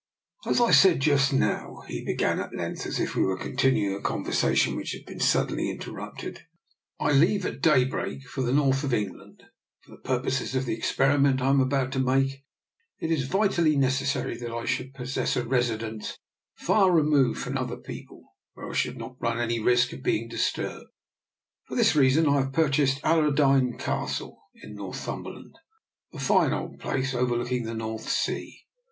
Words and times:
"As 0.47 0.59
I 0.59 0.71
said 0.71 0.99
just 0.99 1.31
now," 1.31 1.83
he 1.87 2.03
began 2.03 2.39
at 2.39 2.55
length, 2.55 2.87
as 2.87 2.99
if 2.99 3.15
we 3.15 3.21
were 3.21 3.37
continuing 3.37 3.95
a 3.95 4.01
conversation 4.01 4.75
which 4.75 4.93
had 4.93 5.05
been 5.05 5.19
suddenly 5.19 5.69
interrupted," 5.69 6.47
I 6.99 7.11
leave 7.11 7.45
at 7.45 7.61
daybreak 7.61 8.23
for 8.27 8.41
the 8.41 8.51
North 8.51 8.83
of 8.83 8.95
England. 8.95 9.43
For 9.81 9.91
the 9.91 10.01
purposes 10.01 10.55
of 10.55 10.65
the 10.65 10.73
experiment 10.73 11.39
I 11.39 11.49
am 11.51 11.59
about 11.59 11.91
to 11.91 11.99
make, 11.99 12.43
it 12.97 13.11
is 13.11 13.27
vitally 13.27 13.75
necessary 13.77 14.35
that 14.37 14.51
I 14.51 14.65
should 14.65 14.95
pos 14.95 15.13
sess 15.13 15.35
a 15.35 15.45
residence 15.45 16.17
far 16.55 16.91
removed 16.91 17.39
from 17.39 17.55
other 17.55 17.77
peo 17.77 18.05
ple, 18.07 18.23
where 18.55 18.67
I 18.67 18.73
should 18.73 18.97
not 18.97 19.17
run 19.21 19.39
any 19.39 19.59
risk 19.59 19.93
of 19.93 20.01
being 20.01 20.27
disturbed. 20.27 20.89
For 21.67 21.75
this 21.75 21.95
reason 21.95 22.27
I 22.27 22.39
have 22.39 22.53
purchased 22.53 23.03
Allerdeyne 23.03 23.77
Castle, 23.77 24.35
in 24.63 24.73
Northumberland, 24.73 25.53
a 26.11 26.17
fine 26.17 26.53
old 26.53 26.79
place 26.79 27.13
overlooking 27.13 27.65
the 27.65 27.75
North 27.75 28.09
Sea. 28.09 28.65